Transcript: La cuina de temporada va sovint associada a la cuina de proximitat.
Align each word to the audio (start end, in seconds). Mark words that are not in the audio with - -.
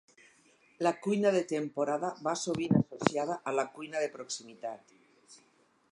La 0.85 0.91
cuina 1.07 1.31
de 1.35 1.41
temporada 1.51 2.09
va 2.29 2.35
sovint 2.45 2.75
associada 2.81 3.39
a 3.53 3.57
la 3.59 3.69
cuina 3.77 4.03
de 4.07 4.11
proximitat. 4.19 4.97